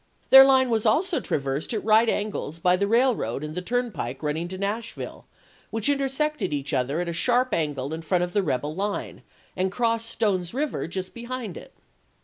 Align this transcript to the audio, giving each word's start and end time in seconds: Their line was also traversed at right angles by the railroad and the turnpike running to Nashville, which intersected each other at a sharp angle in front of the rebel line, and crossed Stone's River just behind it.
Their 0.31 0.43
line 0.43 0.71
was 0.71 0.83
also 0.87 1.19
traversed 1.19 1.75
at 1.75 1.85
right 1.85 2.09
angles 2.09 2.57
by 2.57 2.75
the 2.75 2.87
railroad 2.87 3.43
and 3.43 3.53
the 3.53 3.61
turnpike 3.61 4.23
running 4.23 4.47
to 4.47 4.57
Nashville, 4.57 5.27
which 5.69 5.89
intersected 5.89 6.51
each 6.51 6.73
other 6.73 6.99
at 7.01 7.07
a 7.07 7.13
sharp 7.13 7.53
angle 7.53 7.93
in 7.93 8.01
front 8.01 8.23
of 8.23 8.33
the 8.33 8.41
rebel 8.41 8.73
line, 8.73 9.21
and 9.55 9.71
crossed 9.71 10.09
Stone's 10.09 10.55
River 10.55 10.87
just 10.87 11.13
behind 11.13 11.55
it. 11.55 11.75